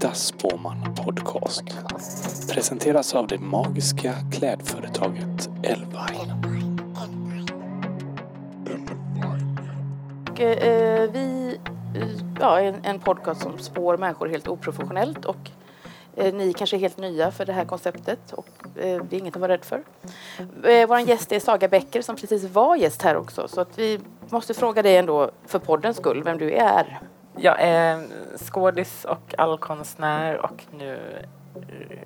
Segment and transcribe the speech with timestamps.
[0.00, 1.64] DAS Spåman Podcast
[2.50, 6.34] presenteras av det magiska klädföretaget Elvine.
[10.30, 11.58] Och, eh, vi
[12.40, 15.50] ja, är en, en podcast som spår människor helt oprofessionellt och
[16.16, 19.36] eh, ni kanske är helt nya för det här konceptet och eh, det är inget
[19.36, 19.82] att vara rädd för.
[20.64, 24.00] Eh, Vår gäst är Saga Bäcker som precis var gäst här också så att vi
[24.28, 27.00] måste fråga dig ändå för poddens skull vem du är.
[27.42, 31.00] Jag är skådis och allkonstnär och nu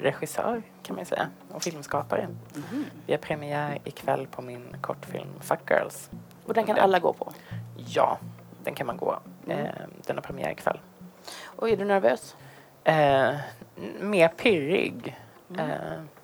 [0.01, 2.29] regissör kan man säga och filmskapare.
[3.06, 6.11] Vi har premiär ikväll på min kortfilm Fuck Girls.
[6.47, 7.33] Och den kan alla gå på.
[7.77, 8.19] Ja,
[8.65, 9.19] den kan man gå.
[9.48, 9.66] Eh,
[10.06, 10.80] den har premiär ikväll.
[11.45, 12.37] Och är du nervös?
[12.84, 13.34] Eh,
[14.01, 15.19] mer pirrig.
[15.59, 15.66] Eh,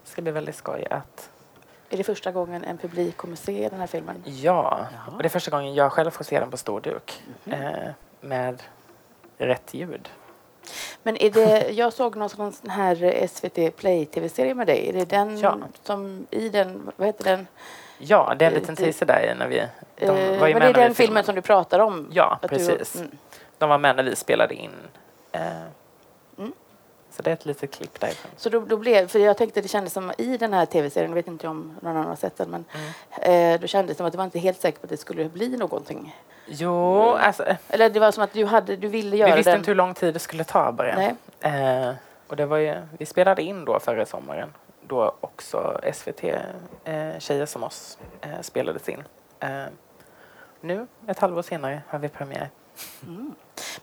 [0.05, 1.31] ska bli väldigt skoj att
[1.91, 4.23] Är det första gången en publik kommer se den här filmen?
[4.27, 7.91] Ja, och det är första gången jag själv får se den på stor duk eh,
[8.21, 8.63] med
[9.47, 10.09] rätt ljud.
[11.03, 14.89] Men är det, jag såg någon sån här SVT Play tv-serie med dig.
[14.89, 15.59] Är det den Ja.
[15.83, 17.47] som i den, vad heter den?
[17.99, 19.63] Ja, det är en liten Eh, teaser där när vi...
[19.99, 22.09] De Eh, var ju var det vi den filmen som du pratar om?
[22.13, 22.97] Ja, Att du- precis.
[22.97, 23.11] mm.
[23.59, 24.71] De var med när vi spelade in.
[25.33, 25.41] Eh.
[27.11, 28.31] Så det är ett litet klipp därifrån.
[28.37, 31.15] Så då, då blev, för jag tänkte det kändes som i den här tv-serien, jag
[31.15, 32.65] vet inte om någon annan har sett den, men
[33.21, 33.55] Mm.
[33.55, 35.29] eh, då kändes det som att du var inte helt säker på att det skulle
[35.29, 36.17] bli någonting.
[36.47, 39.51] Jo, alltså, eh, Eller det var som att du, hade, du ville vi göra visste
[39.51, 39.59] den.
[39.59, 40.95] inte hur lång tid det skulle ta bara.
[40.95, 41.15] Nej.
[41.89, 41.95] Eh,
[42.27, 46.25] och det var ju, vi spelade in då förra sommaren då också SVT
[46.85, 49.03] eh, som oss eh, spelades in.
[49.41, 49.49] Eh,
[50.61, 52.49] nu, ett halvår senare, har vi premiär.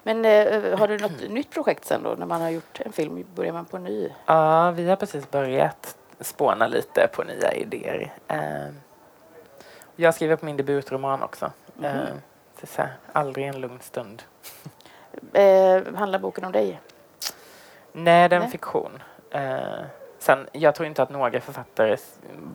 [0.04, 2.16] Men eh, har du något nytt projekt sen då?
[2.18, 4.10] När man har gjort en film, börjar man på ny?
[4.26, 8.14] Ja, vi har precis börjat spåna lite på nya idéer.
[8.28, 8.68] Eh,
[9.96, 11.52] jag skriver på min debutroman också.
[11.84, 11.94] Eh,
[12.60, 14.24] det är så här, aldrig en lugn stund.
[15.34, 16.82] Eh, handlar boken om dig?
[17.92, 18.52] Nej, det är en Nej.
[18.52, 19.04] fiktion.
[19.32, 19.86] Eh,
[20.20, 21.98] sen, jag tror inte att några författare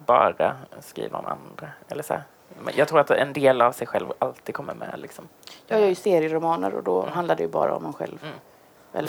[0.07, 1.71] bara skriver om andra.
[1.89, 2.23] Eller så här.
[2.75, 4.95] Jag tror att en del av sig själv alltid kommer med.
[5.01, 5.29] Liksom.
[5.67, 7.13] Jag gör ju serieromaner och då Mm.
[7.15, 8.19] handlar det ju bara om en själv.
[8.23, 8.35] Mm.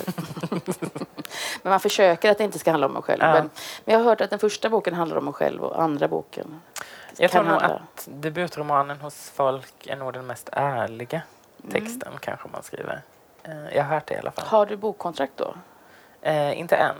[1.64, 3.22] Men man försöker att det inte ska handla om en själv.
[3.24, 3.34] Ja.
[3.34, 3.50] Men,
[3.86, 6.62] men jag har hört att den första boken handlar om en själv och andra boken
[7.18, 11.22] Jag tror nog att debutromanen hos folk är nog den mest ärliga
[11.64, 11.72] Mm.
[11.74, 13.02] texten kanske man skriver.
[13.44, 14.46] Eh, jag har hört det i alla fall.
[14.48, 15.54] Har du bokkontrakt då?
[16.22, 16.96] Eh, inte än,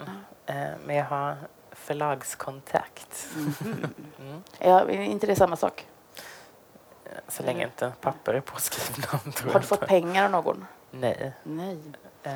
[0.46, 0.56] eh,
[0.86, 1.36] men jag har
[1.72, 3.28] förlagskontakt.
[4.20, 4.44] Mm.
[4.60, 5.86] Ja, är inte det samma sak?
[7.28, 9.08] Så länge inte papper är påskrivna.
[9.54, 10.66] Har du fått pengar av någon?
[10.92, 11.34] Nej.
[11.44, 11.78] Nej.
[12.24, 12.32] Eh,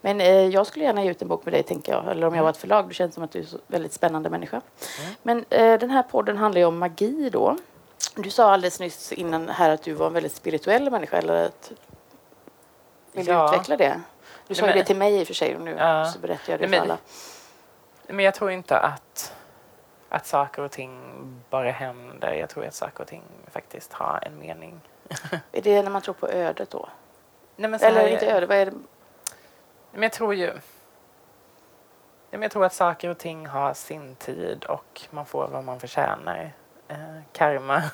[0.00, 2.08] Men eh, jag skulle gärna ge ut en bok med dig, tänker jag.
[2.10, 2.88] Eller om jag var ett förlag.
[2.88, 4.60] Du känns som att du är en väldigt spännande människa.
[5.00, 5.14] Mm.
[5.22, 7.56] Men eh, den här podden handlar ju om magi då.
[8.16, 11.16] Du sa alldeles nyss innan här att du var en väldigt spirituell människa.
[11.16, 11.72] Eller att...
[13.12, 13.42] Vill Ja.
[13.48, 14.00] du utveckla det?
[14.46, 15.56] Du sa men- det till mig i och för sig.
[15.56, 16.04] Och nu Ja.
[16.14, 16.98] så berättar jag det Nej, för men- alla.
[18.06, 19.31] Men jag tror inte att,
[20.14, 21.00] att saker och ting
[21.50, 22.32] bara händer.
[22.32, 24.80] Jag tror att saker och ting faktiskt har en mening.
[25.52, 26.88] Är det när man tror på ödet då?
[27.56, 28.72] Nej, Eller här- inte ödet, vad är det?
[29.92, 30.52] Men jag tror ju...
[32.30, 36.52] Jag tror att saker och ting har sin tid och man får vad man förtjänar.
[36.88, 36.96] Eh,
[37.32, 37.82] karma.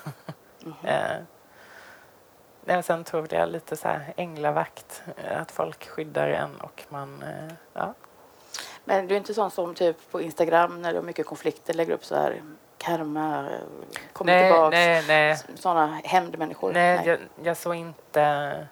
[0.63, 0.73] Mhm.
[0.83, 1.11] eh,
[2.65, 5.03] nej, men sen tror jag lite så här änglavakt.
[5.17, 7.23] eh, Att folk skyddar en och man...
[7.23, 7.93] Eh, ja.
[8.89, 11.93] Men du är inte sån som typ på Instagram när du har mycket konflikter lägger
[11.93, 12.41] upp så här
[12.77, 13.47] karma,
[14.13, 14.71] kommer Nej, tillbaks.
[14.73, 15.37] nej, nej.
[15.55, 16.73] Sådana hämndmänniskor.
[16.73, 18.67] Nej, jag, jag såg inte...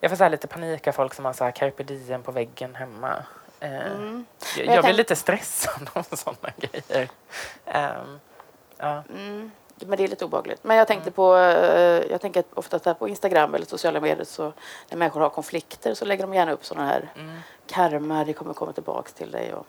[0.00, 2.74] Jag får så lite panik av folk som har så här carpe diem på väggen
[2.74, 3.24] hemma.
[3.60, 4.26] Eh, Mm.
[4.56, 7.08] Jag, jag jag blir lite stressad av sådana grejer.
[7.66, 8.18] Ehm,
[8.76, 9.02] ja.
[9.14, 9.50] Mm.
[9.86, 10.64] Men det är lite obehagligt.
[10.64, 14.24] Men jag tänkte på, eh, jag tänker att ofta här på Instagram eller sociala medier
[14.24, 14.52] så
[14.88, 17.38] när människor har konflikter så lägger de gärna upp sådana här Mm.
[17.66, 19.54] karma, det kommer komma tillbaks till dig.
[19.54, 19.66] Och,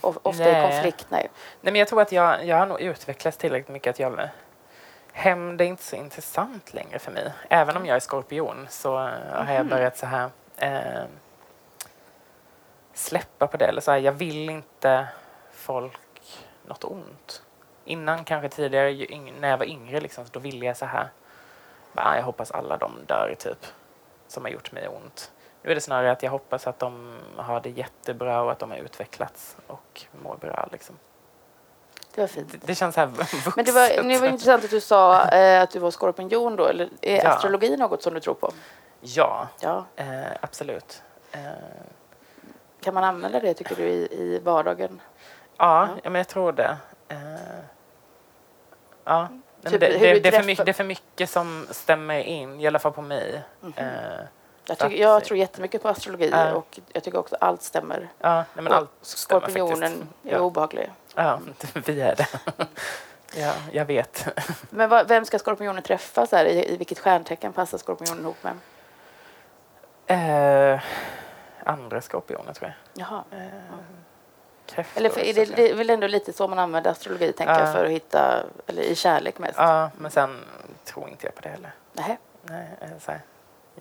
[0.00, 0.70] of, ofta är Nej.
[0.72, 1.30] konflikt, nej.
[1.60, 4.28] Nej, men jag tror att jag, jag har nog utvecklats tillräckligt mycket att jag...
[5.12, 7.32] Hämnd är inte så intressant längre för mig.
[7.48, 9.04] Även om jag är skorpion så eh,
[9.44, 9.68] har jag Mhm.
[9.68, 10.30] börjat så här...
[10.56, 11.04] Eh,
[12.94, 13.64] släppa på det.
[13.66, 15.06] Eller så här, jag vill inte
[15.52, 15.98] folk
[16.66, 17.42] något ont.
[17.88, 19.06] Innan kanske tidigare,
[19.40, 21.08] när jag var yngre, liksom, så då ville jag så här...
[21.92, 23.66] Bara, "Ah, jag hoppas alla de dör, typ.
[24.28, 25.32] Som har gjort mig ont.
[25.62, 28.70] Nu är det snarare att jag hoppas att de har det jättebra och att de
[28.70, 30.68] har utvecklats och mår bra.
[30.72, 30.98] Liksom.
[32.14, 32.52] Det var fint.
[32.52, 33.46] Det, det känns så här vuxet.
[33.56, 36.66] Men det var, det var intressant att du sa eh, att du var skorpion då.
[36.66, 37.30] Eller är Ja.
[37.30, 38.52] astrologi något som du tror på?
[39.00, 39.84] Ja, Ja.
[39.96, 40.06] eh,
[40.40, 41.02] absolut.
[41.32, 41.40] Eh,
[42.80, 45.00] Kan man använda det tycker du i, i vardagen?
[45.56, 45.88] ja, Ja.
[46.02, 46.76] ja, men jag tror det.
[49.08, 49.28] Ja.
[49.62, 52.66] Nej, Typ det, det, det, är mycket, det är för mycket som stämmer in, i
[52.66, 53.42] alla fall på mig.
[53.60, 53.72] Mhm.
[53.76, 53.86] Eh,
[54.66, 56.52] Jag, tycker, Att- jag tror jättemycket på astrologi Ja.
[56.52, 58.08] och jag tycker också allt stämmer.
[58.20, 60.02] Ja, nej, men allt stämmer Skorpionen faktiskt.
[60.24, 60.38] är Ja.
[60.40, 60.90] obehaglig.
[61.14, 61.40] Ja,
[61.86, 62.26] vi är det.
[63.36, 64.26] ja, jag vet.
[64.70, 66.26] Men vad, vem ska skorpionen träffa?
[66.26, 68.54] Så här, i, I vilket stjärntecken passar skorpionen ihop med?
[70.06, 70.80] Eh,
[71.64, 73.06] andra skorpioner tror jag.
[73.06, 73.24] Jaha.
[73.30, 73.46] Eh,
[74.68, 77.54] kräftor, Eller för, är det, det är väl ändå lite så man använder astrologi tänker
[77.54, 77.60] Ja.
[77.60, 79.54] jag för att hitta, eller i kärlek mest?
[79.58, 80.38] Ja, men sen
[80.84, 81.70] tror inte jag på det heller.
[81.92, 82.16] Nähä.
[82.42, 83.20] Nej, eh, så här.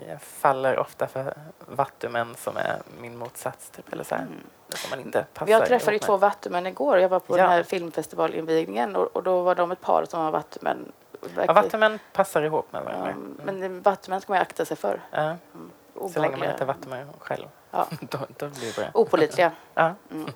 [0.07, 3.69] Jag faller ofta för vattumän som är min motsats.
[3.69, 4.33] Typ, eller så här, Mm.
[4.75, 6.99] som man inte passar Jag träffade ju två vattumän igår.
[6.99, 7.41] Jag var på Ja.
[7.41, 10.91] den här filmfestivalinvigningen och, och då var de ett par som var vattumän.
[11.47, 13.15] Ja, vattumän passar ihop med varandra.
[13.43, 15.01] men det- vattumän ska man akta sig för.
[15.11, 15.35] Ja,
[16.13, 17.47] så länge man inte är vattumän själv.
[17.71, 17.87] Ja.
[18.01, 18.85] då, då blir det bra.
[19.01, 19.51] Opålitliga.
[19.73, 19.93] Ja.
[20.11, 20.31] Mm.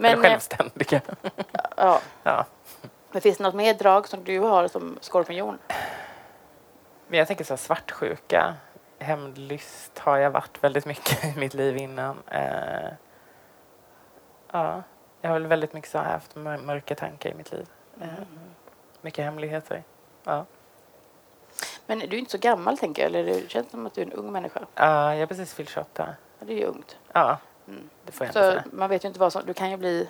[0.00, 1.00] Men, Men, eh, självständiga.
[1.76, 2.00] ja.
[2.22, 2.44] Ja.
[3.12, 5.58] men finns det något mer drag som du har som skorpion?
[7.08, 8.54] Men jag tänker så här, svartsjuka,
[8.98, 12.16] hämndlyst har jag varit väldigt mycket i mitt liv innan.
[12.26, 12.88] Eh,
[14.52, 14.82] ja,
[15.20, 17.66] jag har väl väldigt mycket så här haft mör- mörka tankar i mitt liv.
[18.00, 18.06] Eh,
[19.00, 19.82] mycket hemligheter.
[20.24, 20.44] Ja.
[21.86, 24.06] Men du är inte så gammal tänker jag, eller det känns som att du är
[24.06, 24.60] en ung människa.
[24.74, 26.14] Ja, jag har precis fyllt 28.
[26.38, 26.98] Ja, det är ju ungt.
[27.12, 27.90] Ja, Mm.
[28.06, 28.64] det får jag Så inte säga.
[28.72, 30.08] man vet ju inte vad som, du kan ju bli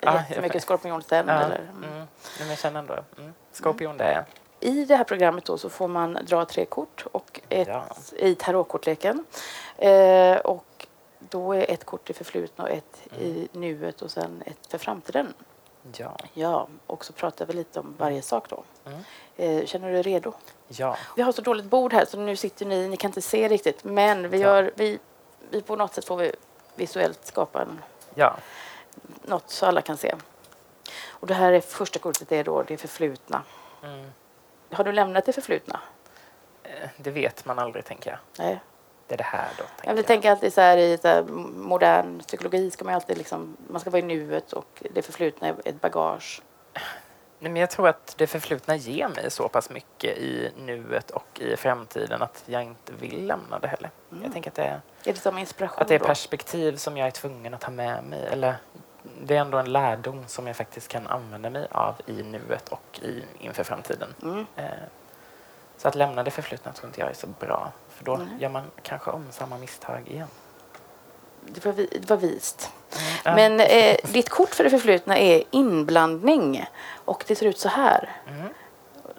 [0.00, 0.62] jag jättemycket vet.
[0.62, 1.28] skorpion sen.
[1.28, 1.84] Ja, Eller, mm.
[1.92, 2.06] mm.
[2.38, 3.32] Men jag känner ändå, mm.
[3.52, 4.24] skorpion det är.
[4.60, 7.84] I det här programmet då så får man dra tre kort och ett, Ja.
[8.16, 9.24] i tarotkortleken.
[9.78, 10.86] Eh, och
[11.18, 15.34] då är ett kort i förflutna och ett i nuet och sen ett för framtiden.
[15.96, 16.16] Ja.
[16.34, 18.62] Ja, och så pratar vi lite om varje sak då.
[18.86, 19.00] Mm.
[19.36, 20.32] Eh, känner du dig redo?
[20.68, 20.96] Ja.
[21.16, 23.84] Vi har så dåligt bord här så nu sitter ni, ni kan inte se riktigt
[23.84, 24.98] men vi gör, vi,
[25.50, 26.32] vi på något sätt får vi
[26.76, 27.80] visuellt skapa en,
[28.14, 28.36] Ja.
[29.22, 30.14] något så alla kan se.
[31.08, 33.42] Och det här är första kortet är då det förflutna.
[33.82, 34.10] Mm.
[34.72, 35.80] Har du lämnat det förflutna?
[36.62, 38.18] Eh, Det vet man aldrig, tänker jag.
[38.38, 38.60] Nej.
[39.06, 41.22] Det är det här då, tänker Jag vill tänka alltid så här i så här
[41.22, 45.54] modern psykologi ska man alltid liksom, man ska vara i nuet och det förflutna är
[45.64, 46.42] ett bagage.
[47.38, 51.40] Nej, men jag tror att det förflutna ger mig så pass mycket i nuet och
[51.40, 53.90] i framtiden att jag inte vill lämna det heller.
[54.10, 54.24] Mm.
[54.24, 56.04] Jag tänker att det, är, Är det som inspiration att det är då?
[56.04, 58.26] perspektiv som jag är tvungen att ha med mig.
[58.30, 58.56] Eller
[59.22, 63.00] det är ändå en lärdom som jag faktiskt kan använda mig av i nuet och
[63.02, 64.14] i, inför framtiden.
[64.22, 64.46] Mm.
[64.56, 64.64] Eh,
[65.76, 67.72] så att lämna det förflutna tror inte jag är så bra.
[67.88, 68.28] För då Nej.
[68.40, 70.28] gör man kanske om samma misstag igen.
[71.40, 72.72] Det, var vi, det var vist.
[73.24, 73.34] Ja.
[73.34, 76.66] Men eh, ditt kort för det förflutna är inblandning
[77.04, 78.10] och det ser ut så här.
[78.28, 78.48] Mm.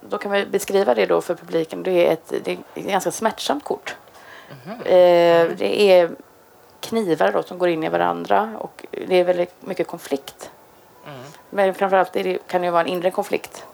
[0.01, 1.83] Då kan vi beskriva det då för publiken.
[1.83, 3.95] Det är ett, det är ett ganska smärtsamt kort.
[4.65, 4.81] Mhm.
[4.81, 6.09] Eh, det är
[6.79, 10.51] knivar då som går in i varandra och det är väldigt mycket konflikt.
[11.05, 11.19] Mm.
[11.49, 13.65] Men framförallt det, kan det ju vara en inre konflikt.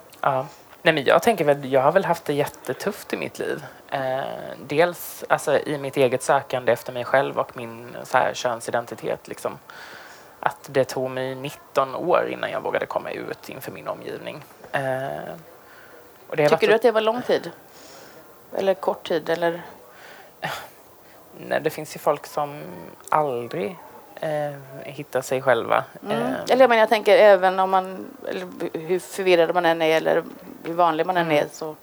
[0.85, 3.65] Nej, men jag tänker väl, jag har väl haft det jättetufft i mitt liv.
[3.89, 4.21] Eh,
[4.65, 9.27] dels alltså, i mitt eget sökande efter mig själv och min så här, könsidentitet.
[9.27, 9.59] Liksom.
[10.39, 14.43] Att det tog mig 19 år innan jag vågade komma ut inför min omgivning.
[14.71, 14.81] Eh,
[16.29, 17.51] Tycker du varit, att det var lång tid?
[18.53, 19.29] Eller kort tid?
[19.29, 19.61] Eller?
[21.37, 22.61] nej, det finns ju folk som
[23.09, 23.77] aldrig
[24.27, 24.53] eh,
[24.85, 25.83] hittar sig själva.
[26.03, 26.17] Mm.
[26.17, 28.05] Eh, Eller jag, menar, jag tänker även om man,
[28.73, 30.23] hur förvirrad man än är eller
[30.63, 31.37] hur vanlig man än Mm.
[31.37, 31.75] är så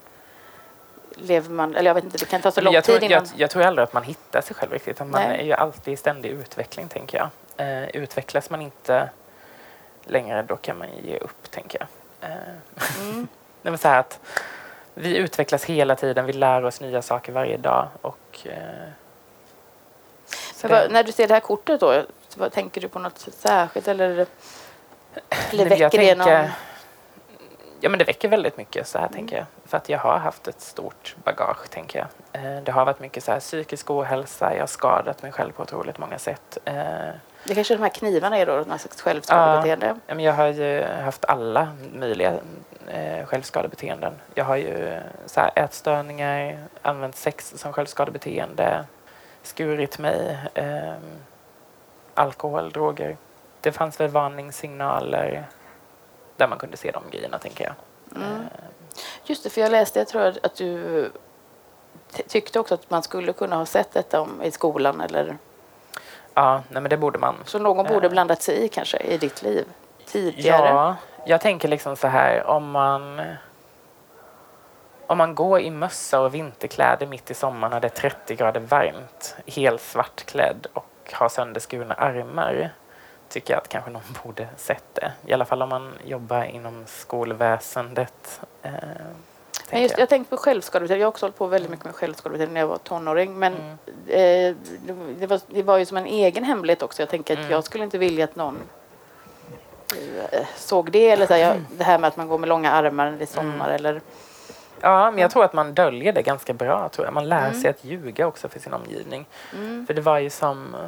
[1.14, 3.26] lever man, eller jag vet inte, det kan ta så lång jag, tid tror, innan.
[3.32, 4.98] jag, jag tror aldrig att man hittar sig själv riktigt.
[4.98, 5.40] Man Nej.
[5.40, 7.28] är ju alltid i ständig utveckling, tänker jag.
[7.66, 9.08] Eh, utvecklas man inte
[10.04, 12.30] längre, då kan man ge upp, tänker jag.
[12.30, 12.36] Eh,
[13.00, 13.28] Mm.
[13.62, 14.18] nej, men så att
[14.94, 17.88] vi utvecklas hela tiden, vi lär oss nya saker varje dag.
[18.02, 18.88] Och, eh,
[20.62, 22.02] vad, när du ser det här kortet då,
[22.40, 24.26] vad, tänker du på något särskilt eller,
[25.52, 26.26] eller väcker jag det någon...
[26.26, 26.52] tänker-
[27.82, 29.16] Ja, men det väcker väldigt mycket, så här Mm.
[29.16, 29.46] tänker jag.
[29.66, 32.08] För att jag har haft ett stort bagage, tänker jag.
[32.56, 35.62] Eh, det har varit mycket så här psykisk ohälsa, jag har skadat mig själv på
[35.62, 36.58] otroligt många sätt.
[36.64, 36.74] Eh,
[37.44, 39.96] Det kanske de här knivarna är då, någon slags självskadebeteende?
[40.06, 42.32] Ja, men jag har ju haft alla möjliga
[42.88, 44.12] eh, självskadebeteenden.
[44.34, 48.84] Jag har ju så här, ätstörningar, använt sex som självskadebeteende,
[49.42, 50.92] skurit mig, eh,
[52.14, 53.16] alkohol, droger.
[53.60, 55.46] Det fanns väl varningssignaler
[56.36, 57.74] där man kunde se de grejerna, tänker jag.
[58.22, 58.32] Mm.
[58.32, 58.38] Eh,
[59.24, 61.10] Just det, för jag läste, jag tror att du
[62.12, 65.36] ty- tyckte också att man skulle kunna ha sett detta om, i skolan eller
[66.34, 67.34] ja, nej, men det borde man.
[67.44, 68.10] så någon borde Eh.
[68.10, 69.64] blandat sig i kanske i ditt liv
[70.06, 70.68] tidigare.
[70.68, 73.20] Ja, jag tänker liksom så här om man
[75.06, 78.60] om man går i mössa och vinterkläder mitt i sommaren när det är 30 grader
[78.60, 82.70] varmt, helt svartklädd och har sönderskurna armar
[83.28, 85.12] tycker jag att kanske någon borde sett det.
[85.26, 88.40] I alla fall om man jobbar inom skolväsendet.
[88.62, 88.70] Eh,
[89.70, 91.00] Men just, tänker jag tänkte på självskadebeteende.
[91.00, 93.38] Jag har också hållit på väldigt mycket med självskadebeteende när jag var tonåring.
[93.38, 93.70] Men Mm.
[94.06, 94.56] eh,
[95.18, 97.02] det, var, det var ju som en egen hemlighet också.
[97.02, 97.50] Jag tänker att Mm.
[97.50, 98.58] jag skulle inte vilja att någon
[100.32, 101.10] eh, såg det.
[101.10, 103.68] Eller så här, jag, det här med att man går med långa armar är sommar.
[103.68, 103.74] Mm.
[103.76, 104.00] Eller,
[104.80, 106.88] Ja, men jag tror att man döljer det ganska bra.
[106.88, 107.14] Tror jag.
[107.14, 107.60] Man lär Mm.
[107.60, 109.26] sig att ljuga också för sin omgivning.
[109.54, 109.86] mm.
[109.86, 110.74] För det var ju som...
[110.74, 110.80] eh,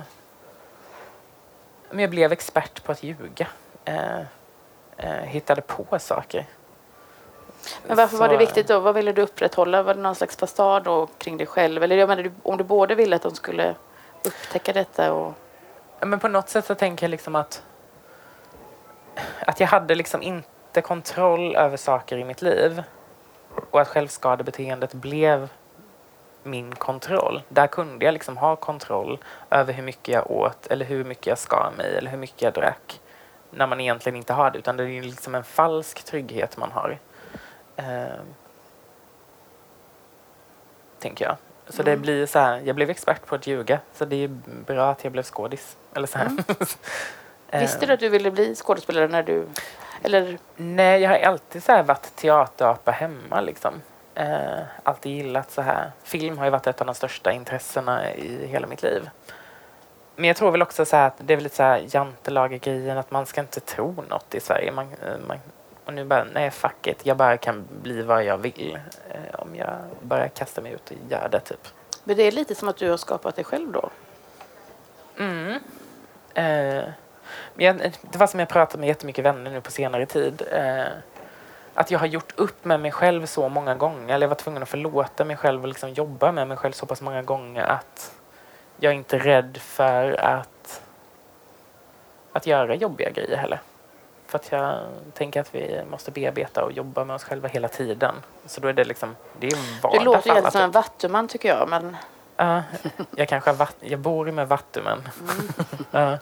[1.90, 3.46] Men jag blev expert på att ljuga.
[3.84, 4.18] Eh,
[4.96, 6.46] eh, hittade på saker.
[7.87, 8.80] Men varför var det Så- viktigt då?
[8.80, 9.82] Vad ville du upprätthålla?
[9.82, 11.82] Var det någon slags fasad då kring dig själv?
[11.82, 13.75] Eller jag menar, om du både ville att de skulle
[14.25, 15.34] upptäcka detta och...
[16.00, 17.62] Men på något sätt så tänker jag liksom att
[19.46, 22.82] att jag hade liksom inte kontroll över saker i mitt liv
[23.71, 25.49] och att självskadebeteendet blev
[26.42, 27.42] min kontroll.
[27.49, 29.18] Där kunde jag liksom ha kontroll
[29.50, 32.52] över hur mycket jag åt eller hur mycket jag skar mig eller hur mycket jag
[32.52, 33.00] drack
[33.50, 36.99] när man egentligen inte har det utan det är liksom en falsk trygghet man har.
[37.76, 38.21] Eh,
[40.99, 41.37] tänker jag.
[41.68, 42.02] Så det Mm.
[42.02, 44.28] blir så här, jag blev expert på att ljuga så det är
[44.66, 45.76] bra att jag blev skådis.
[45.94, 46.26] Eller så här.
[46.26, 46.44] Mm.
[47.52, 49.47] Eh, Visste du att du ville bli skådespelare när du...
[50.02, 50.38] Eller...
[50.56, 53.82] Nej, jag har alltid så här varit teaterapa hemma liksom.
[54.14, 55.92] Eh, alltid gillat så här.
[56.02, 59.11] Film har ju varit ett av de största intressena i hela mitt liv.
[60.16, 63.11] Men jag tror väl också så att det är väl lite så här jantelager-grejen att
[63.11, 64.73] man ska inte tro något i Sverige.
[64.73, 64.87] Man,
[65.26, 65.38] man,
[65.85, 68.78] och nu bara, nej fuck it, jag bara kan bli vad jag vill.
[69.11, 71.68] Eh, om jag bara kastar mig ut och gör det typ.
[72.04, 73.90] Men det är lite som att du har skapat dig själv då?
[75.18, 75.59] Mm.
[76.35, 76.85] Eh,
[77.54, 80.42] men jag, det var som jag pratat med jättemycket vänner nu på senare tid.
[80.52, 80.84] Eh,
[81.74, 84.14] att jag har gjort upp med mig själv så många gånger.
[84.14, 86.86] Eller jag var tvungen att förlåta mig själv och liksom jobba med mig själv så
[86.86, 88.12] pass många gånger att
[88.76, 90.82] jag är inte rädd för att,
[92.32, 93.60] att göra jobbiga grejer heller.
[94.26, 94.80] För att jag
[95.14, 98.14] tänker att vi måste bearbeta och jobba med oss själva hela tiden.
[98.46, 100.74] Så då är det liksom, det är vardag låter för ju helt som en typ.
[100.74, 101.68] vattuman tycker jag.
[101.68, 101.96] Men...
[102.36, 102.62] Ja,
[103.16, 105.08] jag kanske har vatt, jag bor med vattumen.
[105.20, 105.52] Mm.
[105.90, 106.18] Ja,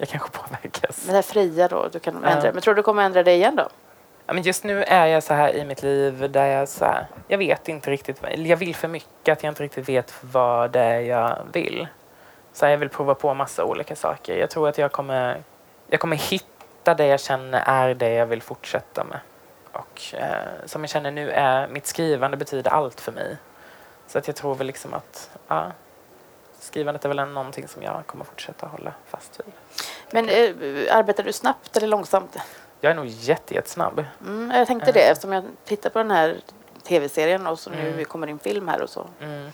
[0.00, 1.02] jag kanske påverkas.
[1.04, 2.28] Men det här fria då, du kan Ja.
[2.30, 2.52] ändra.
[2.52, 3.68] Men tror du kommer ändra dig igen då?
[4.26, 7.06] Ja, men just nu är jag så här i mitt liv där jag så här,
[7.28, 10.80] jag vet inte riktigt, jag vill för mycket att jag inte riktigt vet vad det
[10.80, 11.88] är jag vill.
[12.52, 14.36] Så här, jag vill prova på massa olika saker.
[14.36, 15.42] Jag tror att jag kommer,
[15.88, 19.20] jag kommer hitta det jag känner är det jag vill fortsätta med.
[19.72, 23.36] Och eh, som jag känner nu är mitt skrivande betyder allt för mig.
[24.06, 25.72] Så att jag tror väl liksom att ja,
[26.60, 29.52] skrivandet är väl någonting som jag kommer fortsätta hålla fast vid.
[30.10, 32.36] Men eh, arbetar du snabbt eller långsamt?
[32.80, 34.04] Jag är nog jätte, jättesnabb.
[34.20, 36.36] Mm, jag tänkte det eftersom jag tittar på den här
[36.82, 38.04] tv-serien och så nu Mm.
[38.04, 39.06] kommer in film här och så.
[39.20, 39.50] Mm.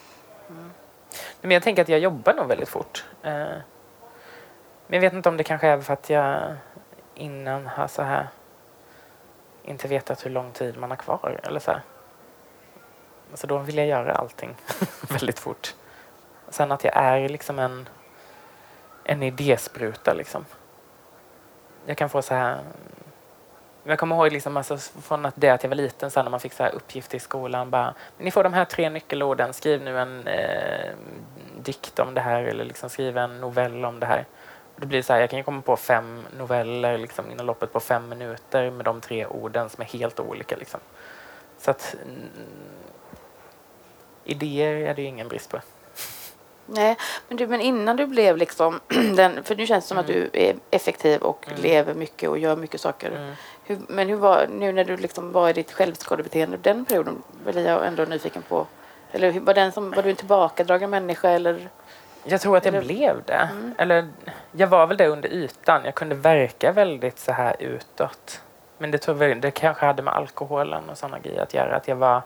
[1.41, 3.05] Men jag tänker att jag jobbar nog väldigt fort.
[3.23, 3.31] Eh,
[4.89, 6.57] Men jag vet inte om det kanske är för att jag
[7.15, 8.29] innan har så här
[9.63, 11.81] inte vetat hur lång tid man har kvar eller så här.
[13.35, 14.57] Så då vill jag göra allting
[15.09, 15.75] väldigt fort.
[16.49, 17.88] Sen att jag är liksom en,
[19.05, 20.45] en idéspruta liksom.
[21.87, 22.59] Jag kan få så här
[23.88, 26.41] jag kommer ihåg liksom alltså från att det att jag var liten sen när man
[26.41, 29.99] fick så här uppgifter i skolan bara ni får de här tre nyckelorden, skriv nu
[29.99, 30.95] en eh,
[31.62, 34.25] dikt om det här eller liksom skriv en novell om det här.
[34.75, 37.73] Och det blir så här, jag kan ju komma på fem noveller liksom inom loppet
[37.73, 40.81] på fem minuter med de tre orden som är helt olika liksom.
[41.59, 42.31] Så att mm,
[44.25, 45.59] idéer är det ju ingen brist på.
[46.67, 46.97] Nej,
[47.29, 48.81] men, du, men innan du blev liksom
[49.17, 50.29] den, för nu känns det som att Mm.
[50.33, 51.63] du är effektiv och Mm.
[51.63, 53.11] lever mycket och gör mycket saker.
[53.11, 53.33] Mm.
[53.65, 57.67] Hur, men hur var, nu när du liksom var i ditt självskadebeteende den perioden, blir
[57.67, 58.67] jag ändå nyfiken på.
[59.13, 61.69] Eller var, den som, var du en tillbakadragen människa eller?
[62.25, 63.49] Jag tror att jag blev det.
[63.53, 63.75] Mm.
[63.79, 64.09] Eller
[64.53, 65.81] jag var väl det under ytan.
[65.85, 68.41] Jag kunde verka väldigt så här utåt.
[68.79, 71.77] Men det, tror jag, det kanske hade med alkoholen och sådana grejer att göra.
[71.77, 72.23] Att jag var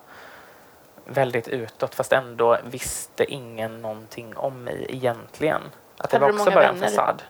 [1.04, 5.62] väldigt utåt fast ändå visste ingen någonting om mig egentligen.
[5.96, 6.88] Att det Hade var du också bara en vänner?
[6.88, 7.22] fasad.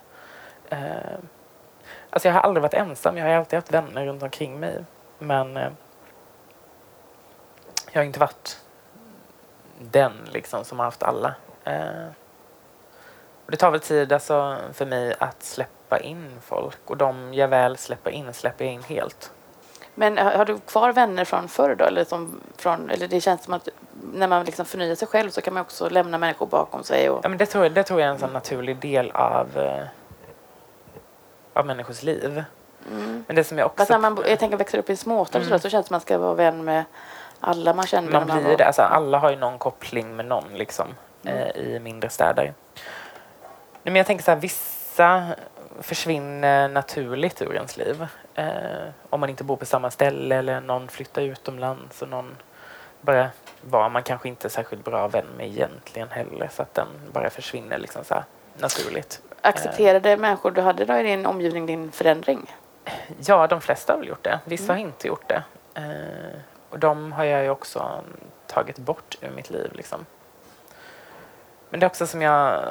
[0.68, 1.18] Eh,
[2.10, 3.16] alltså jag har aldrig varit ensam.
[3.16, 4.84] Jag har alltid haft vänner runt omkring mig.
[5.18, 5.68] Men eh,
[7.92, 8.60] jag har inte varit
[9.78, 11.34] den liksom som har haft alla.
[11.64, 12.06] Eh,
[13.46, 17.76] det tar väl tid alltså, för mig att släppa in folk och de jag väl
[17.76, 19.32] släpper in släpper jag in helt.
[19.94, 21.84] Men har, du kvar vänner från förr då?
[21.84, 23.68] Eller, som från, eller det känns som att
[24.12, 27.10] när man liksom förnyar sig själv så kan man också lämna människor bakom sig.
[27.10, 29.58] Och, Ja, men det, tror jag, det tror jag är en sån naturlig del av,
[29.58, 29.84] eh,
[31.52, 32.44] av människors liv.
[32.90, 33.24] mm.
[33.26, 33.76] Men det som jag också...
[33.76, 35.48] Fast när man, jag tänker växer upp i småstad Mm.
[35.48, 36.84] så, känns det som att man ska vara vän med
[37.40, 38.12] alla man känner.
[38.12, 38.64] man blir var- det.
[38.66, 40.86] Alltså, alla har ju någon koppling med någon liksom,
[41.24, 41.36] Mm.
[41.38, 42.54] eh, i mindre städer.
[43.82, 44.79] Men jag tänker så här, vissa
[45.80, 48.06] försvinner naturligt ur ens liv.
[48.34, 52.36] Eh, om man inte bor på samma ställe eller någon flyttar utomlands och någon
[53.00, 53.30] bara
[53.62, 57.78] var man kanske inte särskilt bra vän med egentligen heller så att den bara försvinner
[57.78, 58.24] liksom så
[58.58, 59.22] naturligt.
[59.40, 62.54] Accepterade människor du hade då i din omgivning din förändring?
[63.26, 64.38] Ja, de flesta har väl gjort det.
[64.44, 64.76] Vissa Mm.
[64.76, 65.42] har inte gjort det.
[65.74, 66.38] Eh,
[66.70, 68.04] och de har jag ju också
[68.46, 69.70] tagit bort ur mitt liv.
[69.74, 70.06] Liksom.
[71.70, 72.62] Men det är också som jag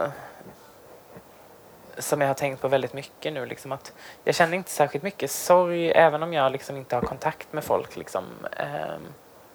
[1.99, 3.45] som jag har tänkt på väldigt mycket nu.
[3.45, 7.53] Liksom, att jag känner inte särskilt mycket sorg även om jag liksom inte har kontakt
[7.53, 7.95] med folk.
[7.95, 8.23] Liksom,
[8.57, 8.97] eh,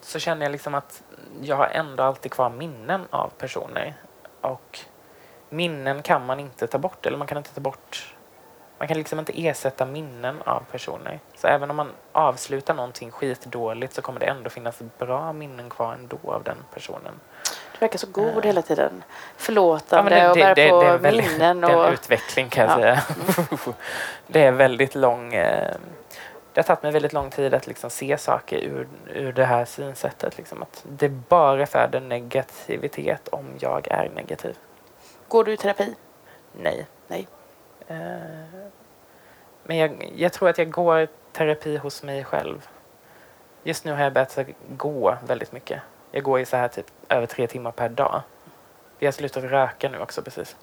[0.01, 1.03] så känner jag liksom att
[1.43, 3.95] jag har ändå alltid kvar minnen av personer.
[4.41, 4.79] Och
[5.49, 7.07] minnen kan man inte ta bort.
[7.07, 8.15] Eller man kan inte ta bort
[8.79, 11.21] man kan liksom inte ersätta minnen av personer.
[11.37, 15.95] Så även om man avslutar någonting skitdåligt så kommer det ändå finnas bra minnen kvar
[15.95, 17.21] ändå av den personen.
[17.75, 18.43] Du verkar så god Eh.
[18.43, 19.05] hela tiden.
[19.37, 21.61] Förlåtande det, och bär på är en väldigt- minnen.
[21.61, 21.87] Det är Och...
[21.87, 23.01] en utveckling kan jag Ja.
[23.01, 23.03] säga.
[24.27, 25.35] det är väldigt lång...
[25.35, 25.75] Eh,
[26.53, 29.65] det har tagit mig väldigt lång tid att liksom se saker ur, ur det här
[29.65, 30.37] synsättet.
[30.39, 34.57] Liksom att det bara föder negativitet om jag är negativ.
[35.29, 35.95] Går du i terapi?
[36.53, 36.87] Nej.
[37.09, 37.27] Nej.
[37.89, 37.97] Eh,
[39.63, 42.69] men jag, jag tror att jag går terapi hos mig själv.
[43.63, 44.39] Just nu har jag börjat
[44.69, 45.81] gå väldigt mycket.
[46.15, 48.23] Jag går ju så här typ över tre timmar per dag.
[48.99, 50.57] Jag har slutat röka nu också precis.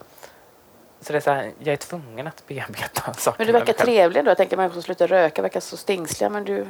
[1.02, 4.24] Så det är så här, jag är tvungen att bearbeta saker Men du verkar trevlig
[4.24, 4.30] då.
[4.32, 6.68] Jag tänker människor som slutar röka verkar så stingsliga men du...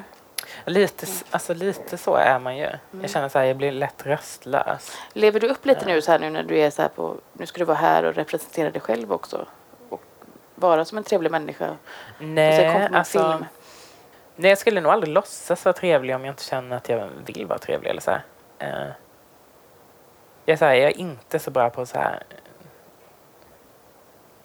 [0.66, 2.68] Lite, alltså lite så är man ju.
[3.02, 4.98] Jag känner så här, jag blir lätt röstlös.
[5.14, 7.16] Lever du upp lite nu så här nu när du är så här på...
[7.34, 9.46] Nu ska du vara här och representera dig själv också.
[9.90, 10.04] Och
[10.56, 11.78] vara som en trevlig människa.
[12.20, 13.46] Nej, alltså, film.
[14.36, 17.46] nej, jag skulle nog aldrig låtsas vara trevlig om jag inte känner att jag vill
[17.46, 17.90] vara trevlig.
[17.90, 18.24] Eller så här.
[18.62, 18.88] Eh,
[20.46, 22.24] jag, är så här, jag är inte så bra på så här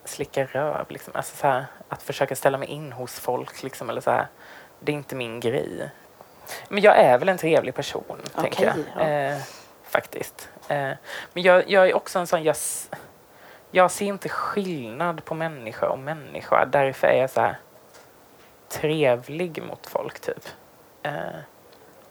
[0.04, 0.87] slicka röv.
[0.88, 1.12] Liksom.
[1.16, 3.62] Alltså, så här, att försöka ställa mig in hos folk.
[3.62, 4.26] Liksom, eller så här.
[4.80, 5.90] Det är inte min grej.
[6.68, 9.08] Men jag är väl en trevlig person, tänker Okej, jag.
[9.08, 9.11] ja.
[9.11, 9.38] Eh,
[9.82, 10.49] faktiskt.
[10.68, 10.92] Eh,
[11.32, 12.42] men jag, jag är också en sån...
[12.42, 12.56] Jag,
[13.70, 16.64] jag ser inte skillnad på människa och människa.
[16.64, 17.59] Därför är jag så här
[18.68, 20.48] trevlig mot folk, typ.
[21.02, 21.40] Eh,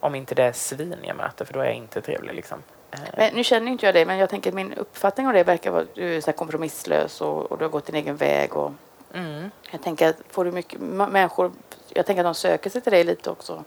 [0.05, 2.35] om inte det är svin jag möter, för då är jag inte trevlig.
[2.35, 2.63] Liksom.
[2.91, 5.43] Eh, Men nu känner inte jag dig men jag tänker att min uppfattning av det
[5.43, 8.55] verkar vara att du är så kompromisslös och, och du har gått din egen väg.
[8.55, 8.71] Och
[9.13, 9.51] mm.
[9.71, 11.51] jag tänker att får du mycket människor...
[11.89, 13.63] Jag tänker att de söker sig till dig lite också.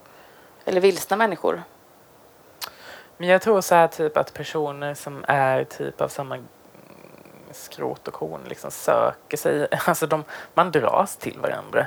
[0.65, 1.63] Eller vilsna människor.
[3.17, 6.47] Men jag tror så här typ att personer som är typ av samma mm,
[7.53, 10.25] skrot och korn liksom söker sig, alltså de,
[10.55, 11.87] man dras till varandra.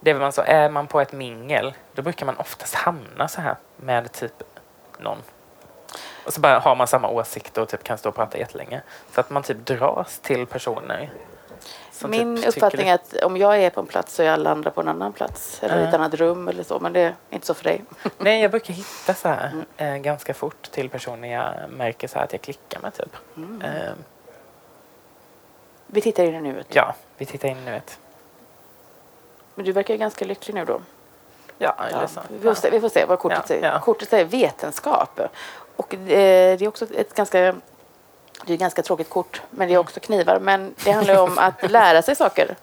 [0.00, 3.40] Det är man så, är man på ett mingel, då brukar man oftast hamna så
[3.40, 4.42] här med typ
[4.98, 5.18] någon.
[6.26, 8.82] Och så bara har man samma åsikter och typ kan stå och prata jättelänge.
[9.14, 11.10] Så att man typ dras till personer.
[12.08, 14.70] Min typ uppfattning är att om jag är på en plats så är alla andra
[14.70, 15.62] på en annan plats.
[15.62, 16.80] Eller i ett annat rum eller så.
[16.80, 17.84] Men det är inte så för dig.
[18.18, 19.64] Nej, jag brukar hitta så här Mm.
[19.94, 23.16] eh, ganska fort till personer jag märker så här att jag klickar med typ.
[23.36, 23.62] Mm.
[23.62, 23.92] Eh,
[25.86, 26.66] Vi tittar in i nuet.
[26.70, 27.98] ja, vi tittar in nu ett.
[29.60, 30.80] Men du verkar ju ganska lycklig nu då.
[31.58, 32.08] Ja, Ja.
[32.28, 33.72] Vi, får se, vi får se vad kortet Ja, säger.
[33.72, 33.78] ja.
[33.80, 35.20] Kortet säger vetenskap.
[35.76, 35.98] Och eh,
[36.58, 40.00] det är också ett ganska det är ett ganska tråkigt kort, men det är också
[40.00, 40.38] knivar.
[40.38, 42.56] Men det handlar om att lära sig saker,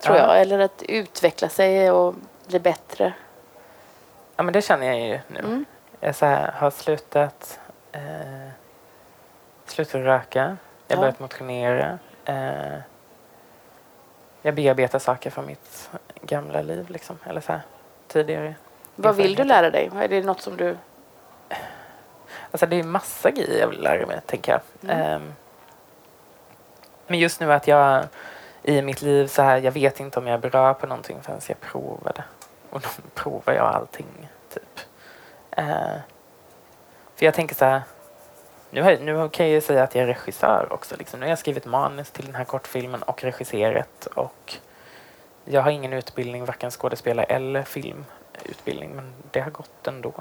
[0.00, 0.22] tror Ja.
[0.26, 0.40] jag.
[0.40, 2.14] Eller att utveckla sig och
[2.46, 3.12] bli bättre.
[4.36, 5.38] Ja, men det känner jag ju nu.
[5.38, 5.64] Mm.
[6.00, 7.58] Jag så här, har slutat,
[7.92, 8.00] eh,
[9.66, 10.38] slutat röka.
[10.38, 10.56] Jag har
[10.96, 10.96] Ja.
[10.96, 11.98] börjat motionera.
[12.24, 12.78] Eh,
[14.42, 15.90] jag bearbetar saker från mitt
[16.22, 17.18] gamla liv, liksom.
[17.26, 17.60] Eller så här,
[18.08, 18.54] tidigare.
[18.96, 19.90] Vad vill du lära dig?
[20.00, 20.76] Är det något som du...
[22.50, 24.60] Alltså det är massa grejer jag vill lära mig, tänker jag.
[24.90, 25.06] Mm.
[25.06, 25.32] Ehm,
[27.06, 28.04] men just nu att jag
[28.62, 31.40] i mitt liv så här, jag vet inte om jag är bra på någonting förrän
[31.46, 32.24] jag provar det.
[32.70, 34.80] Och då provar jag allting, typ.
[35.50, 35.96] Eh,
[37.16, 37.82] för jag tänker så här,
[38.70, 40.96] nu, har, nu kan jag ju säga att jag är regissör också.
[40.96, 41.20] Liksom.
[41.20, 44.06] Nu har jag skrivit manus till den här kortfilmen och regisserat.
[44.14, 44.54] Och
[45.44, 50.12] jag har ingen utbildning, varken skådespelare eller filmutbildning, men det har gått ändå.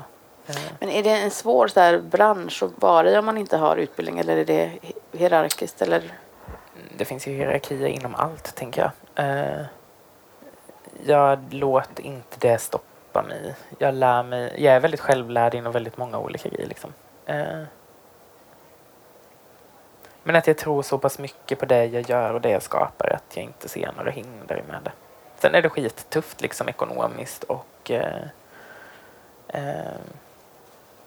[0.48, 3.58] Eh, Men är det en svår så här, bransch att vara i om man inte
[3.58, 4.20] har utbildning?
[4.20, 4.72] Eller är det
[5.12, 5.82] hierarkiskt?
[5.82, 6.02] Eller...
[6.98, 8.82] det finns ju hierarkier inom allt, tänker
[9.16, 9.26] jag.
[9.26, 9.66] Eh,
[11.06, 13.56] jag låter inte det stoppa mig.
[13.78, 14.54] Jag lär mig.
[14.58, 16.68] Jag är väldigt självlärd inom väldigt många olika grejer.
[16.68, 16.94] Liksom.
[20.24, 23.10] Men att jag tror så pass mycket på det jag gör och det jag skapar
[23.10, 24.92] att jag inte ser några hinder med det.
[25.40, 28.24] Sen är det skittufft liksom ekonomiskt och eh,
[29.48, 30.00] eh,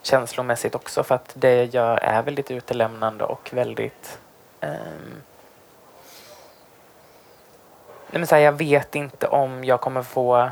[0.01, 4.19] känslomässigt också för att det jag gör är väldigt utelämnande och väldigt
[4.61, 4.69] eh,
[8.13, 10.49] Nej, men så här, jag vet inte om jag kommer få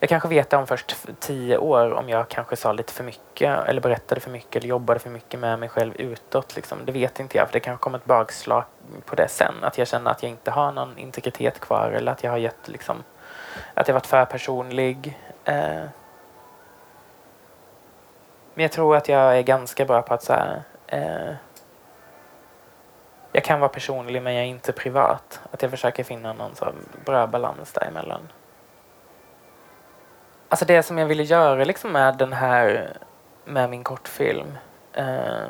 [0.00, 3.68] jag kanske vet det om först tio år om jag kanske sa lite för mycket
[3.68, 6.56] eller berättade för mycket eller jobbade för mycket med mig själv utåt.
[6.56, 6.78] Liksom.
[6.84, 8.64] Det vet inte jag för det kanske kommer ett bakslag
[9.04, 9.54] på det sen.
[9.62, 12.68] Att jag känner att jag inte har någon integritet kvar eller att jag har gett
[12.68, 13.04] liksom,
[13.74, 15.18] att jag varit för personlig.
[15.44, 15.84] Eh.
[18.54, 21.34] Men jag tror att jag är ganska bra på att så här, eh,
[23.32, 25.40] jag kan vara personlig men jag är inte privat.
[25.50, 26.72] Att jag försöker finna någon så
[27.04, 28.28] bra balans däremellan.
[30.56, 32.92] Alltså det som jag ville göra liksom med den här,
[33.44, 34.58] med min kortfilm
[34.92, 35.44] eh,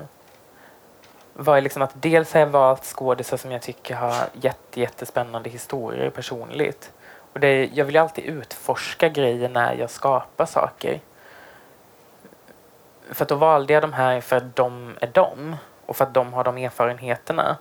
[1.33, 6.11] var liksom att dels har jag valt skådisar som jag tycker har jätte, jättespännande historier
[6.11, 6.93] personligt.
[7.33, 11.01] Och det, jag vill ju alltid utforska grejer när jag skapar saker.
[13.11, 16.15] För att då valde jag de här för att de är de och för att
[16.15, 17.57] de har de erfarenheterna.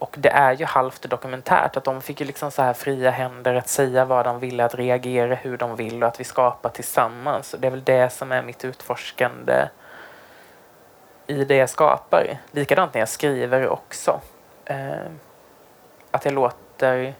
[0.00, 3.54] Och det är ju halvt dokumentärt, att de fick ju liksom så här fria händer
[3.54, 7.54] att säga vad de ville, att reagera hur de vill och att vi skapar tillsammans.
[7.54, 9.68] Och det är väl det som är mitt utforskande
[11.26, 12.38] i det jag skapar.
[12.50, 14.20] Likadant när jag skriver också.
[14.64, 15.10] Eh,
[16.10, 17.14] att jag låter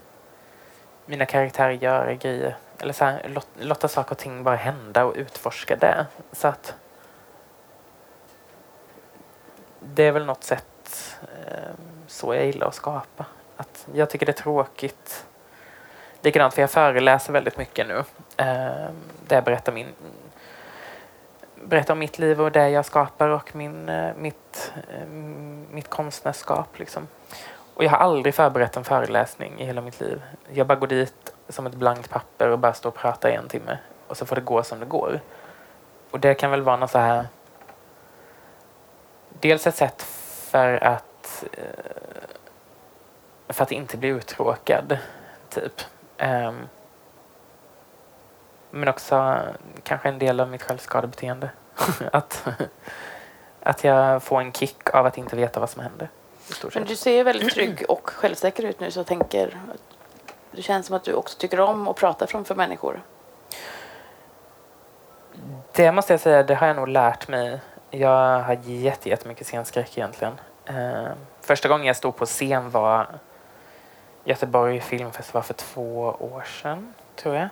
[1.07, 2.57] mina karaktärer göra grejer.
[2.79, 6.07] Eller så här, låt, låta saker och ting bara hända och utforska det.
[6.33, 6.75] Så att
[9.81, 13.27] det är väl något sätt eh, så jag gillar att skapa.
[13.57, 15.27] Att jag tycker det är tråkigt.
[16.23, 18.05] Likadant för jag föreläser väldigt mycket nu.
[18.37, 18.91] Eh,
[19.27, 19.87] där jag berättar, min,
[21.65, 25.07] berättar om mitt liv och det jag skapar och min, eh, mitt, eh,
[25.71, 26.79] mitt konstnärskap.
[26.79, 27.09] Liksom.
[27.75, 30.23] Och jag har aldrig förberett en föreläsning i hela mitt liv.
[30.53, 33.49] Jag bara går dit som ett blankt papper och bara står och pratar i en
[33.49, 33.79] timme.
[34.07, 35.21] Och så får det gå som det går.
[36.11, 37.27] Och det kan väl vara något så här
[39.41, 40.03] dels ett sätt
[40.51, 41.10] för att
[41.53, 41.65] eh,
[43.49, 44.99] för att inte bli uttråkad,
[45.49, 45.81] typ.
[46.19, 46.69] Ehm,
[48.71, 49.39] men också
[49.83, 51.51] kanske en del av mitt självskadebeteende.
[52.13, 52.45] att,
[53.63, 56.09] att jag får en kick av att inte veta vad som händer.
[56.75, 59.97] Men du ser väldigt trygg och självsäker ut nu så jag tänker att
[60.51, 63.03] det känns som att du också tycker om att prata framför människor.
[65.73, 67.61] Det måste jag säga, det har jag nog lärt mig.
[67.91, 70.41] Jag har jätte, jättemycket scenskräck egentligen.
[70.71, 73.07] Eh, första gången jag stod på scen var
[74.25, 77.49] Göteborg filmfestival för två år sedan, tror jag.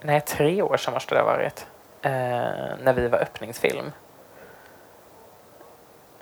[0.00, 1.66] Nej, tre år sedan måste det ha varit.
[2.02, 2.10] Eh,
[2.82, 3.92] när vi var öppningsfilm.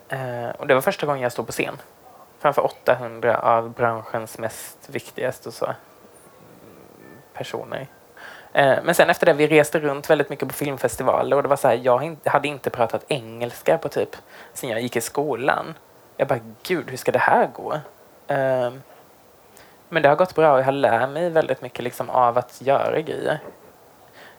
[0.09, 1.77] Eh, och det var första gången jag stod på scen.
[2.39, 5.77] Framför 800 av branschens mest viktigaste och så, mm,
[7.33, 7.87] personer.
[8.57, 11.57] Eh, men sen efter det, vi reste runt väldigt mycket på filmfestivaler och det var
[11.57, 14.17] så här, jag hade inte pratat engelska på typ
[14.53, 15.75] sen jag gick i skolan.
[16.17, 17.81] Jag bara, gud, hur ska det här gå?
[18.27, 18.83] Ehm,
[19.89, 22.61] men det har gått bra och jag har lärt mig väldigt mycket liksom av att
[22.61, 23.39] göra grejer.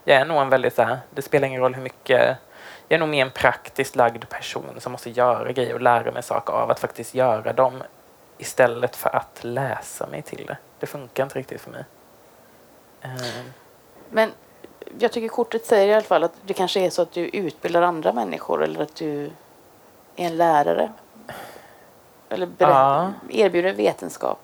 [0.04, 2.38] Jag är nog en väldigt så här, det spelar ingen roll hur mycket,
[2.88, 6.24] jag är nog mer en praktiskt lagd person som måste göra grejer och lära mig
[6.24, 7.84] saker av att faktiskt göra dem
[8.38, 10.58] istället för att läsa mig till det.
[10.80, 11.84] Det funkar inte riktigt för mig.
[13.02, 13.54] Ehm.
[14.10, 14.32] Men
[15.00, 17.82] jag tycker kortet säger i alla fall att det kanske är så att du utbildar
[17.82, 19.26] andra människor eller att du
[20.16, 20.92] är en lärare.
[22.30, 23.14] Eller Ja.
[23.30, 24.40] erbjuder vetenskap.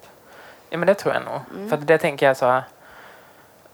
[0.70, 1.70] Ja men det tror jag nog.
[1.70, 2.64] För att det tänker jag så här.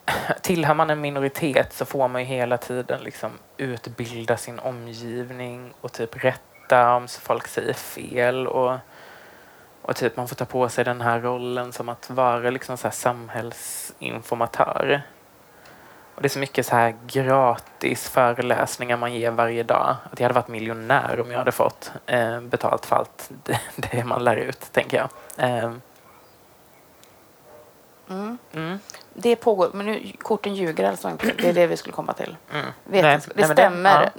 [0.42, 5.92] Tillhör man en minoritet så får man ju hela tiden liksom utbilda sin omgivning och
[5.92, 8.76] typ rätta om folk säger fel och,
[9.82, 12.88] och typ man får ta på sig den här rollen som att vara liksom så
[12.88, 15.02] här samhällsinformatör.
[16.20, 19.96] Och det är så mycket så här gratis föreläsningar man ger varje dag.
[20.12, 24.04] Att jag hade varit miljonär om jag hade fått eh, betalt för allt det, det
[24.04, 25.10] man lär ut, tänker jag.
[25.50, 25.72] Eh,
[28.10, 28.38] Mm.
[28.54, 28.80] mm.
[29.14, 31.32] Det pågår, men nu, korten ljuger alltså inte.
[31.38, 32.36] Det är det vi skulle komma till.
[32.54, 32.66] Mm.
[32.84, 33.34] Vetenskap.
[33.36, 34.04] Nej, det nej, det- stämmer.
[34.04, 34.10] ja.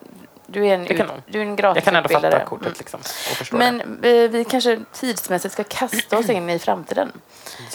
[0.46, 2.44] Du är en, Det ut, du är en Jag kan ändå fatta gratisutbildare.
[2.44, 3.78] kortet liksom, och förstå Mm.
[3.78, 3.84] det.
[3.86, 7.12] Men eh, vi kanske tidsmässigt ska kasta oss in i framtiden.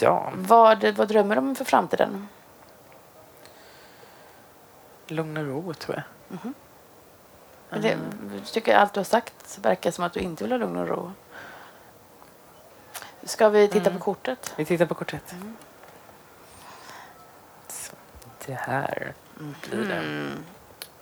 [0.00, 2.28] Ja, Vad, vad drömmer du om för framtiden?
[5.06, 5.96] Lugn och ro tror
[6.28, 6.38] jag.
[7.70, 7.98] Men Det,
[8.34, 10.88] jag tycker allt du har sagt verkar som att du inte vill ha lugn och
[10.88, 11.12] ro.
[13.22, 13.98] Ska vi titta Mm.
[13.98, 14.54] på kortet?
[14.56, 15.32] Vi tittar på kortet.
[15.32, 15.56] Mm.
[17.68, 17.92] Så,
[18.46, 19.94] det här blir det.
[19.96, 20.32] Mm.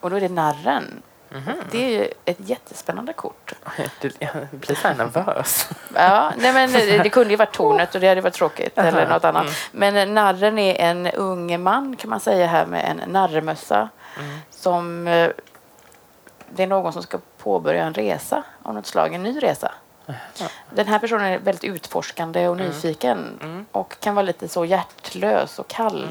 [0.00, 1.02] Och då är det narren.
[1.34, 1.54] Mhm.
[1.70, 3.52] Det är ju ett jättespännande kort.
[4.00, 5.68] Du, jag blir så här nervös.
[5.94, 9.24] Ja, nej men det, kunde ju varit tornet och det hade varit tråkigt eller något
[9.24, 9.42] annat.
[9.42, 9.54] Mm.
[9.94, 14.38] Men narren är en ung man kan man säga här med en narrmössa Mm.
[14.50, 15.30] som eh,
[16.50, 19.72] det är någon som ska påbörja en resa av något slag, en ny resa.
[20.06, 20.14] Ja.
[20.70, 23.66] Den här personen är väldigt utforskande och nyfiken Mm.
[23.72, 26.08] och kan vara lite så hjärtlös och kall.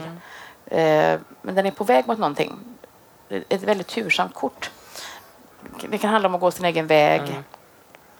[0.68, 1.14] Mm.
[1.16, 2.60] Eh, men den är på väg mot någonting.
[3.30, 4.72] Ett väldigt tursamt kort.
[5.90, 7.22] Det kan handla om att gå sin egen väg.
[7.22, 7.44] Mm.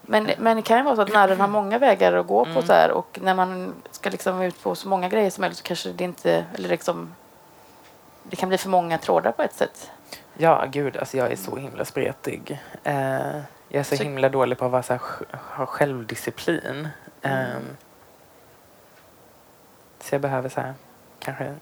[0.02, 2.52] Men, men det kan ju vara så att narren har många vägar att gå på
[2.52, 2.66] Mm.
[2.66, 5.64] så här, och när man ska liksom ut på så många grejer som möjligt så
[5.64, 7.14] kanske det inte, eller liksom,
[8.24, 9.92] det kan bli för många trådar på ett sätt.
[10.38, 12.62] Ja, gud, alltså jag är så himla spretig.
[12.84, 12.94] Eh,
[13.68, 15.02] jag är så, Så- himla dålig på att vara så här,
[15.58, 16.88] ha självdisciplin.
[17.22, 17.78] Ehm,
[20.00, 20.74] så jag behöver så här,
[21.20, 21.56] kanske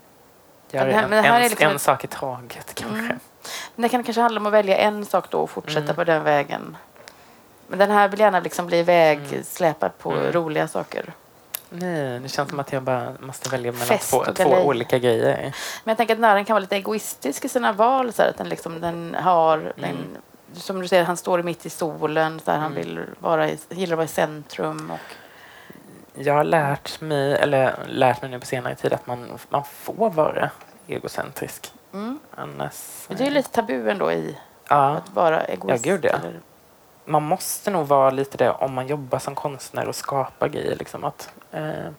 [0.72, 2.74] göra en, en, liksom en sak i taget.
[2.74, 3.00] Kanske.
[3.00, 3.20] Mm.
[3.76, 5.96] Men det kan kanske handla om att välja en sak då och fortsätta Mm.
[5.96, 6.78] på den vägen.
[7.68, 10.32] Men den här vill gärna liksom bli vägsläpad på Mm.
[10.32, 11.14] roliga saker.
[11.70, 15.38] Nej, det känns som att jag bara måste välja mellan Fest två, två olika grejer.
[15.84, 18.14] Men jag tänker att narren kan vara lite egoistisk i sina val.
[18.14, 19.98] Så att den, liksom, den har, den,
[20.54, 22.40] som du säger, han står mitt i solen.
[22.46, 22.84] Så här, Han Mm.
[22.84, 24.92] vill vara i, gillar att vara i centrum.
[24.92, 25.00] Och,
[26.14, 30.10] Jag har lärt mig, eller lärt mig nu på senare tid att man, man får
[30.10, 30.50] vara
[30.88, 31.72] egocentrisk.
[31.94, 32.20] Mm.
[32.36, 33.06] Annars...
[33.08, 34.38] Men Det är ju lite tabu ändå i
[34.70, 34.90] Ja.
[34.90, 35.86] att vara egoist.
[35.86, 36.10] Ja, gud, ja.
[36.18, 36.40] eller-
[37.06, 40.76] man måste nog vara lite det om man jobbar som konstnär och skapar grejer.
[40.76, 41.90] Liksom, att, eh,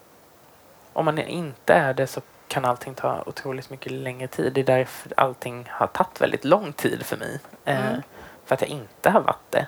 [0.93, 4.53] om man inte är det så kan allting ta otroligt mycket längre tid.
[4.53, 7.39] Det är därför allting har tagit väldigt lång tid för mig.
[7.65, 8.03] Eh, Mm.
[8.45, 9.67] För att jag inte har varit det.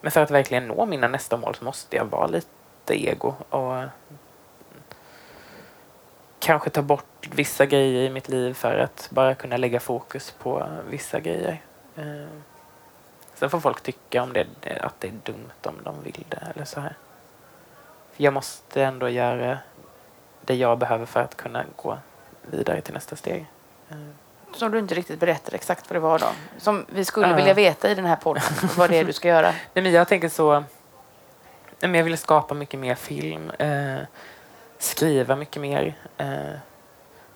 [0.00, 2.48] Men för att verkligen nå mina nästa mål så måste jag vara lite
[3.08, 3.82] ego och
[6.48, 10.66] kanske ta bort vissa grejer i mitt liv för att bara kunna lägga fokus på
[10.90, 11.60] vissa grejer.
[11.96, 12.26] Eh,
[13.34, 14.46] Sen får folk tycka om det,
[14.80, 16.94] att det är dumt om de vill det eller så här.
[18.16, 19.58] Jag måste ändå göra
[20.44, 21.98] det jag behöver för att kunna gå
[22.42, 23.46] vidare till nästa steg.
[23.90, 23.96] Eh,
[24.54, 26.26] Som du inte riktigt berättar exakt vad det var då.
[26.58, 27.36] Som vi skulle Ja.
[27.36, 28.42] vilja veta i den här podden.
[28.76, 29.50] vad det är du ska göra.
[29.74, 30.64] Nej, men jag tänker så...
[31.80, 33.50] Men jag vill skapa mycket mer film.
[33.50, 33.98] Eh,
[34.78, 35.94] skriva mycket mer.
[36.16, 36.28] Eh,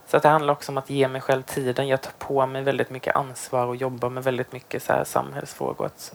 [0.06, 1.88] så att det handlar också om att ge mig själv tiden.
[1.88, 5.86] Jag tar på mig väldigt mycket ansvar och jobbar med väldigt mycket så här samhällsfrågor.
[5.86, 6.14] Att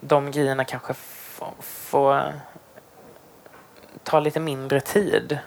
[0.00, 0.94] de grejerna kanske
[1.60, 2.32] får,
[4.02, 5.38] ta lite mindre tid.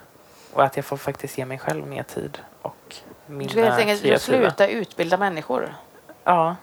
[0.54, 2.38] Och att jag får faktiskt ge mig själv mer tid.
[2.62, 2.75] Och
[3.27, 5.75] Du ska helt mina enkelt sluta utbilda människor
[6.23, 6.56] Ja,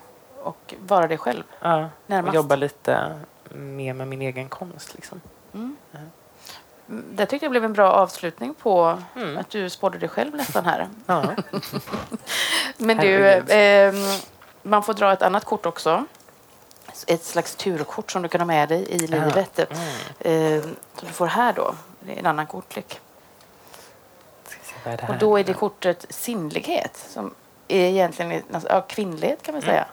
[0.42, 1.42] och vara dig själv.
[1.60, 1.84] ja.
[1.84, 2.34] och Närmast.
[2.34, 4.94] jobba lite mer med min egen konst.
[4.94, 5.20] Liksom.
[6.88, 7.00] Mm.
[7.02, 9.38] Mm, Det tyckte jag blev en bra avslutning på Mm.
[9.38, 10.88] att du spådde dig själv nästan här.
[11.06, 11.24] Ja.
[12.76, 13.94] Men du, ehm,
[14.62, 16.04] man får dra ett annat kort också.
[17.06, 19.58] Ett slags turkort som du kan ha med dig i livet.
[19.58, 19.82] Mm.
[20.20, 20.62] Ehm,
[20.94, 21.74] som du får här då.
[22.00, 23.00] Det är en annan kortlek.
[25.08, 27.34] Och då är det kortet sinnlighet som
[27.68, 29.72] är egentligen ja, kvinnlighet kan man Mm.
[29.74, 29.86] säga.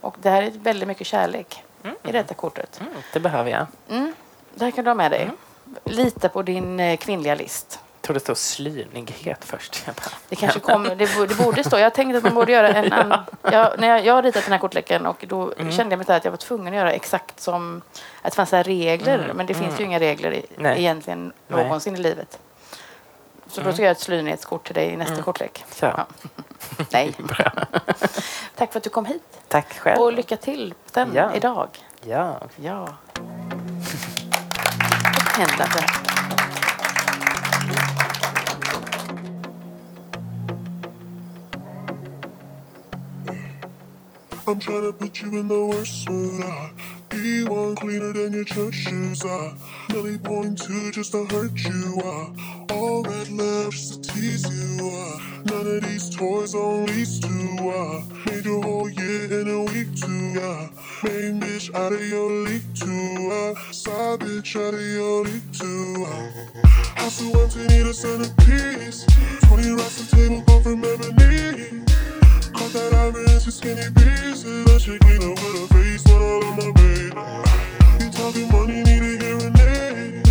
[0.00, 1.96] Och det här är väldigt mycket kärlek Mm.
[2.02, 2.80] i detta kortet.
[2.80, 3.66] Mm, det behöver jag.
[3.88, 4.14] Mm.
[4.54, 5.30] Det här kan du ha med dig.
[5.84, 5.96] Mm.
[6.04, 7.78] Lita på din eh, kvinnliga list.
[7.96, 9.86] Jag trodde det stod slynighet först.
[10.28, 11.78] Det kanske kommer, det, bo- det borde stå.
[11.78, 13.20] Jag tänkte att man borde göra en annan.
[13.42, 15.72] Jag, när jag, jag har ritat den här kortleken och då Mm.
[15.72, 17.82] kände jag mig att jag var tvungen att göra exakt som
[18.22, 19.18] att det fanns regler.
[19.18, 19.78] Mm, Men det finns mm.
[19.80, 20.78] ju inga regler i, Nej.
[20.78, 21.64] egentligen Nej.
[21.64, 22.38] någonsin i livet.
[23.48, 23.72] Så då Mm.
[23.72, 25.24] ska jag göra ett slynighetskort till dig i nästa Mm.
[25.24, 25.64] kortlek.
[25.80, 26.06] Ja.
[26.90, 27.14] Nej.
[28.56, 29.22] Tack för att du kom hit.
[29.48, 30.00] Tack själv.
[30.00, 31.34] Och lycka till sen Ja.
[31.34, 31.68] idag.
[32.02, 32.40] Ja.
[32.56, 32.88] Ja.
[35.36, 35.50] Att
[44.46, 46.44] I'm trying to put you in the worst mood.
[46.44, 46.68] Uh,
[47.08, 49.24] be one cleaner than your church shoes.
[49.24, 49.54] Uh,
[49.88, 52.00] Millie point two just to hurt you.
[52.04, 55.33] Uh, all red lips to tease you.
[55.46, 57.28] None of these toys on lease to.
[57.28, 60.40] Uh, made your whole year in a week too.
[60.40, 60.68] Uh,
[61.02, 63.30] main bitch out of your league too.
[63.32, 66.06] Uh, side bitch out of your league too.
[66.06, 66.60] Uh,
[67.00, 69.06] house so empty, need a centerpiece.
[69.48, 71.84] 20 racks of table come from ebony.
[72.52, 74.64] Caught that ivory in some skinny pieces.
[74.64, 77.24] That shit clean up with a face, not all on my baby.
[78.04, 80.26] You talking money, need a hearing aid.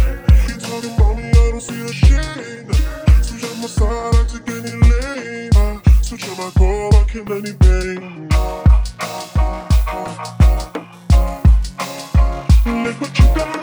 [0.50, 2.76] You talking about me, I don't see a shade.
[3.24, 4.83] Switch up my side, I took any
[5.24, 8.32] prima Suciamo ancora che me ne Let
[12.66, 13.63] Le faccio